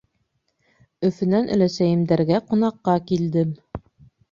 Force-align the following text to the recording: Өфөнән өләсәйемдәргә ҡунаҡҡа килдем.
Өфөнән 1.09 1.51
өләсәйемдәргә 1.57 2.41
ҡунаҡҡа 2.49 2.99
килдем. 3.13 3.57